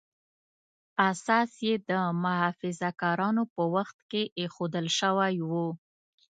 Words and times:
اساس 1.09 1.51
یې 1.67 1.75
د 1.89 1.91
محافظه 2.23 2.89
کارانو 3.01 3.43
په 3.53 3.63
وخت 3.75 3.97
کې 4.11 4.23
ایښودل 4.39 4.87
شوی 4.99 5.35
و. 5.49 5.51